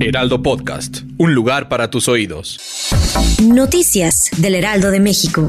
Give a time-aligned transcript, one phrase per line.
[0.00, 0.98] Heraldo Podcast.
[1.16, 2.60] Un lugar para tus oídos.
[3.42, 5.48] Noticias del Heraldo de México.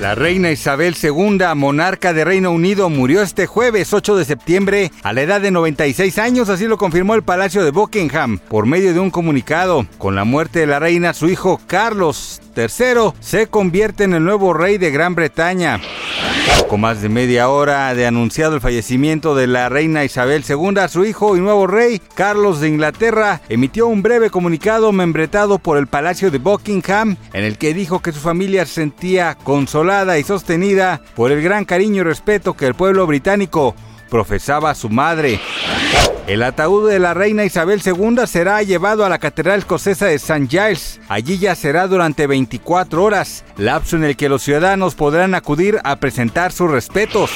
[0.00, 5.12] La reina Isabel II, monarca de Reino Unido, murió este jueves 8 de septiembre a
[5.12, 9.00] la edad de 96 años, así lo confirmó el Palacio de Buckingham por medio de
[9.00, 9.86] un comunicado.
[9.98, 14.52] Con la muerte de la reina, su hijo Carlos III se convierte en el nuevo
[14.52, 15.80] rey de Gran Bretaña.
[16.68, 21.04] Con más de media hora de anunciado el fallecimiento de la reina Isabel II, su
[21.04, 26.30] hijo y nuevo rey, Carlos de Inglaterra, emitió un breve comunicado membretado por el Palacio
[26.30, 31.32] de Buckingham, en el que dijo que su familia se sentía consolada y sostenida por
[31.32, 33.74] el gran cariño y respeto que el pueblo británico
[34.10, 35.40] profesaba su madre.
[36.26, 40.46] El ataúd de la reina Isabel II será llevado a la Catedral Escocesa de St.
[40.48, 41.00] Giles.
[41.08, 45.96] Allí ya será durante 24 horas, lapso en el que los ciudadanos podrán acudir a
[45.96, 47.30] presentar sus respetos.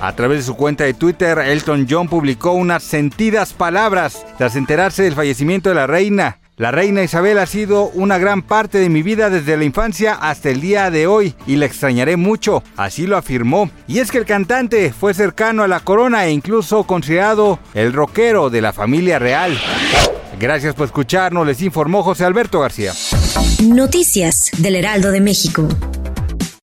[0.00, 5.02] A través de su cuenta de Twitter, Elton John publicó unas sentidas palabras tras enterarse
[5.02, 6.38] del fallecimiento de la reina.
[6.56, 10.50] La reina Isabel ha sido una gran parte de mi vida desde la infancia hasta
[10.50, 13.70] el día de hoy y la extrañaré mucho, así lo afirmó.
[13.88, 18.50] Y es que el cantante fue cercano a la corona e incluso considerado el rockero
[18.50, 19.58] de la familia real.
[20.38, 22.92] Gracias por escucharnos, les informó José Alberto García.
[23.64, 25.66] Noticias del Heraldo de México.